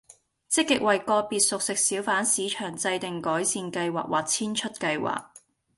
[0.49, 5.25] 積極為個別熟食小販市場制訂改善計劃或遷出計劃